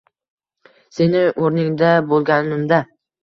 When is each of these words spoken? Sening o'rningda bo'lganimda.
Sening 0.99 1.37
o'rningda 1.43 1.91
bo'lganimda. 2.13 2.81